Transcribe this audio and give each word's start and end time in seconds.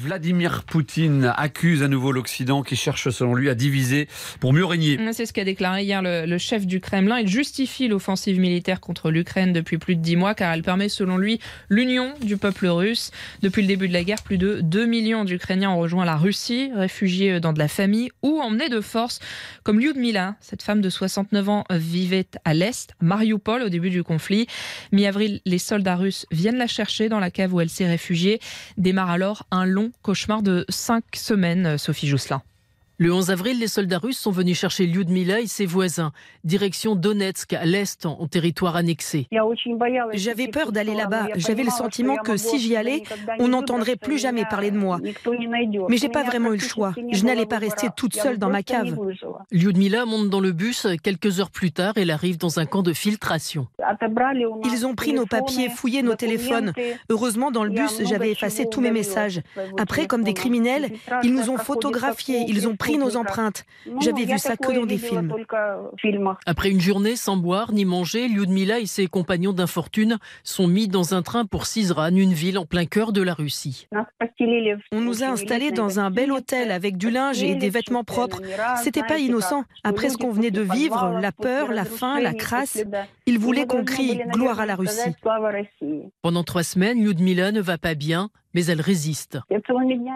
Vladimir 0.00 0.62
Poutine 0.62 1.32
accuse 1.36 1.82
à 1.82 1.88
nouveau 1.88 2.12
l'Occident 2.12 2.62
qui 2.62 2.76
cherche 2.76 3.10
selon 3.10 3.34
lui 3.34 3.50
à 3.50 3.56
diviser 3.56 4.06
pour 4.38 4.52
mieux 4.52 4.64
régner. 4.64 4.96
C'est 5.12 5.26
ce 5.26 5.32
qu'a 5.32 5.42
déclaré 5.42 5.82
hier 5.82 6.02
le, 6.02 6.24
le, 6.24 6.38
chef 6.38 6.66
du 6.66 6.80
Kremlin. 6.80 7.18
Il 7.18 7.26
justifie 7.26 7.88
l'offensive 7.88 8.38
militaire 8.38 8.80
contre 8.80 9.10
l'Ukraine 9.10 9.52
depuis 9.52 9.76
plus 9.76 9.96
de 9.96 10.00
dix 10.00 10.14
mois 10.14 10.34
car 10.34 10.54
elle 10.54 10.62
permet 10.62 10.88
selon 10.88 11.18
lui 11.18 11.40
l'union 11.68 12.14
du 12.22 12.36
peuple 12.36 12.68
russe. 12.68 13.10
Depuis 13.42 13.62
le 13.62 13.66
début 13.66 13.88
de 13.88 13.92
la 13.92 14.04
guerre, 14.04 14.22
plus 14.22 14.38
de 14.38 14.60
2 14.60 14.86
millions 14.86 15.24
d'Ukrainiens 15.24 15.70
ont 15.70 15.78
rejoint 15.78 16.04
la 16.04 16.16
Russie, 16.16 16.70
réfugiés 16.76 17.40
dans 17.40 17.52
de 17.52 17.58
la 17.58 17.68
famille 17.68 18.10
ou 18.22 18.40
emmenés 18.40 18.68
de 18.68 18.80
force, 18.80 19.18
comme 19.64 19.80
Lyudmila. 19.80 20.36
Cette 20.40 20.62
femme 20.62 20.80
de 20.80 20.90
69 20.90 21.48
ans 21.48 21.64
vivait 21.70 22.28
à 22.44 22.54
l'Est, 22.54 22.94
Mariupol, 23.00 23.62
au 23.62 23.68
début 23.68 23.90
du 23.90 24.04
conflit. 24.04 24.46
Mi-avril, 24.92 25.40
les 25.44 25.58
soldats 25.58 25.96
russes 25.96 26.26
viennent 26.30 26.58
la 26.58 26.68
chercher 26.68 27.08
dans 27.08 27.18
la 27.18 27.32
cave 27.32 27.52
où 27.52 27.60
elle 27.60 27.68
s'est 27.68 27.88
réfugiée. 27.88 28.38
Démarre 28.76 29.10
alors 29.10 29.46
un 29.50 29.66
long 29.66 29.87
cauchemar 30.02 30.42
de 30.42 30.64
cinq 30.68 31.04
semaines, 31.14 31.78
Sophie 31.78 32.08
Jousselin. 32.08 32.42
Le 33.00 33.12
11 33.12 33.30
avril, 33.30 33.60
les 33.60 33.68
soldats 33.68 33.98
russes 33.98 34.18
sont 34.18 34.32
venus 34.32 34.58
chercher 34.58 34.84
Lyudmila 34.84 35.38
et 35.38 35.46
ses 35.46 35.66
voisins, 35.66 36.10
direction 36.42 36.96
Donetsk, 36.96 37.52
à 37.52 37.64
l'est, 37.64 38.06
en 38.06 38.26
territoire 38.26 38.74
annexé. 38.74 39.28
J'avais 40.14 40.48
peur 40.48 40.72
d'aller 40.72 40.96
là-bas. 40.96 41.28
J'avais 41.36 41.62
le 41.62 41.70
sentiment 41.70 42.16
que 42.16 42.36
si 42.36 42.58
j'y 42.58 42.74
allais, 42.74 43.04
on 43.38 43.46
n'entendrait 43.46 43.94
plus 43.94 44.18
jamais 44.18 44.44
parler 44.46 44.72
de 44.72 44.78
moi. 44.78 44.98
Mais 45.88 45.96
j'ai 45.96 46.08
pas 46.08 46.24
vraiment 46.24 46.48
eu 46.52 46.56
le 46.56 46.58
choix. 46.58 46.92
Je 47.12 47.24
n'allais 47.24 47.46
pas 47.46 47.58
rester 47.58 47.86
toute 47.96 48.16
seule 48.16 48.36
dans 48.36 48.50
ma 48.50 48.64
cave. 48.64 48.98
Lyudmila 49.52 50.04
monte 50.04 50.28
dans 50.28 50.40
le 50.40 50.50
bus. 50.50 50.88
Quelques 51.00 51.38
heures 51.38 51.52
plus 51.52 51.70
tard, 51.70 51.92
elle 51.94 52.10
arrive 52.10 52.36
dans 52.36 52.58
un 52.58 52.66
camp 52.66 52.82
de 52.82 52.92
filtration. 52.92 53.68
Ils 54.64 54.86
ont 54.86 54.96
pris 54.96 55.12
nos 55.12 55.26
papiers, 55.26 55.68
fouillé 55.68 56.02
nos 56.02 56.16
téléphones. 56.16 56.72
Heureusement, 57.10 57.52
dans 57.52 57.62
le 57.62 57.70
bus, 57.70 58.02
j'avais 58.02 58.32
effacé 58.32 58.66
tous 58.68 58.80
mes 58.80 58.90
messages. 58.90 59.40
Après, 59.78 60.08
comme 60.08 60.24
des 60.24 60.34
criminels, 60.34 60.90
ils 61.22 61.32
nous 61.32 61.48
ont 61.48 61.58
photographiés. 61.58 62.44
Ils 62.48 62.66
ont 62.66 62.74
pris 62.74 62.87
nos 62.96 63.16
empreintes. 63.16 63.64
J'avais 64.00 64.24
vu 64.24 64.38
ça 64.38 64.56
que 64.56 64.72
dans 64.72 64.86
des 64.86 64.98
films. 64.98 65.34
Après 66.46 66.70
une 66.70 66.80
journée 66.80 67.16
sans 67.16 67.36
boire 67.36 67.72
ni 67.72 67.84
manger, 67.84 68.28
Lyudmila 68.28 68.80
et 68.80 68.86
ses 68.86 69.06
compagnons 69.06 69.52
d'infortune 69.52 70.18
sont 70.42 70.66
mis 70.66 70.88
dans 70.88 71.14
un 71.14 71.22
train 71.22 71.44
pour 71.44 71.66
Sizran, 71.66 72.14
une 72.14 72.32
ville 72.32 72.58
en 72.58 72.66
plein 72.66 72.86
cœur 72.86 73.12
de 73.12 73.22
la 73.22 73.34
Russie. 73.34 73.88
On 74.92 75.00
nous 75.00 75.22
a 75.22 75.26
installés 75.26 75.70
dans 75.70 76.00
un 76.00 76.10
bel 76.10 76.32
hôtel 76.32 76.70
avec 76.70 76.96
du 76.96 77.10
linge 77.10 77.42
et 77.42 77.54
des 77.54 77.70
vêtements 77.70 78.04
propres. 78.04 78.40
C'était 78.82 79.02
pas 79.02 79.18
innocent. 79.18 79.64
Après 79.84 80.08
ce 80.08 80.16
qu'on 80.16 80.30
venait 80.30 80.50
de 80.50 80.62
vivre, 80.62 81.18
la 81.20 81.32
peur, 81.32 81.72
la 81.72 81.84
faim, 81.84 82.20
la 82.20 82.32
crasse, 82.32 82.82
ils 83.26 83.38
voulaient 83.38 83.66
qu'on 83.66 83.84
crie 83.84 84.20
gloire 84.32 84.60
à 84.60 84.66
la 84.66 84.76
Russie. 84.76 85.14
Pendant 86.22 86.44
trois 86.44 86.62
semaines, 86.62 87.02
Lyudmila 87.02 87.52
ne 87.52 87.60
va 87.60 87.78
pas 87.78 87.94
bien 87.94 88.30
mais 88.54 88.64
elle 88.66 88.80
résiste. 88.80 89.38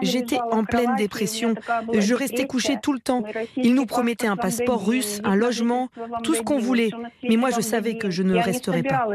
J'étais 0.01 0.39
en 0.51 0.63
pleine 0.63 0.95
dépression. 0.95 1.55
Je 1.93 2.13
restais 2.13 2.45
couchée 2.45 2.77
tout 2.81 2.93
le 2.93 2.99
temps. 2.99 3.23
Ils 3.57 3.75
nous 3.75 3.85
promettaient 3.85 4.27
un 4.27 4.37
passeport 4.37 4.85
russe, 4.85 5.21
un 5.23 5.35
logement, 5.35 5.89
tout 6.23 6.33
ce 6.33 6.41
qu'on 6.41 6.59
voulait. 6.59 6.91
Mais 7.27 7.37
moi, 7.37 7.49
je 7.51 7.61
savais 7.61 7.97
que 7.97 8.09
je 8.09 8.23
ne 8.23 8.37
resterais 8.37 8.83
pas. 8.83 9.07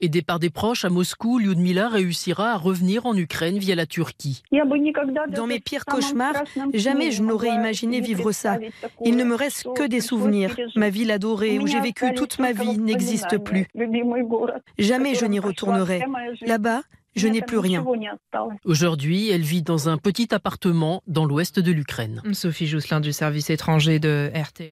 Aidée 0.00 0.22
par 0.22 0.38
des 0.38 0.50
proches 0.50 0.84
à 0.84 0.90
Moscou, 0.90 1.38
Lyudmila 1.38 1.88
réussira 1.88 2.52
à 2.52 2.56
revenir 2.56 3.06
en 3.06 3.16
Ukraine 3.16 3.58
via 3.58 3.74
la 3.74 3.86
Turquie. 3.86 4.42
Dans 5.30 5.46
mes 5.46 5.60
pires 5.60 5.84
cauchemars, 5.84 6.44
jamais 6.74 7.10
je 7.10 7.22
n'aurais 7.22 7.54
imaginé 7.54 8.00
vivre 8.00 8.32
ça. 8.32 8.58
Il 9.04 9.16
ne 9.16 9.24
me 9.24 9.34
reste 9.34 9.66
que 9.74 9.86
des 9.86 10.00
souvenirs. 10.00 10.56
Ma 10.76 10.90
ville 10.90 11.10
adorée, 11.10 11.58
où 11.58 11.66
j'ai 11.66 11.80
vécu 11.80 12.12
toute 12.14 12.38
ma 12.38 12.52
vie, 12.52 12.78
n'existe 12.78 13.38
plus. 13.38 13.66
Jamais 14.78 15.14
je 15.14 15.26
n'y 15.26 15.38
retournerai. 15.38 16.02
Là-bas, 16.42 16.82
je 17.16 17.28
n'ai 17.28 17.42
plus 17.42 17.58
rien. 17.58 17.84
Aujourd'hui, 18.64 19.30
elle 19.30 19.42
vit 19.42 19.62
dans 19.62 19.88
un 19.88 19.98
petit 19.98 20.34
appartement 20.34 21.02
dans 21.06 21.24
l'ouest 21.24 21.58
de 21.58 21.72
l'Ukraine. 21.72 22.22
Sophie 22.32 22.66
Jousselin 22.66 23.00
du 23.00 23.12
service 23.12 23.50
étranger 23.50 23.98
de 23.98 24.30
RT. 24.34 24.64